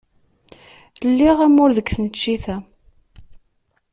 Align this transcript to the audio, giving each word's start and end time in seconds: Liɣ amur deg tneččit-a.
Liɣ 1.17 1.37
amur 1.45 1.71
deg 1.77 1.87
tneččit-a. 1.95 2.57